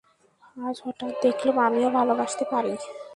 [0.57, 2.73] আজ হঠাৎ দেখলুম, আমিও ভালোবাসতে পারি।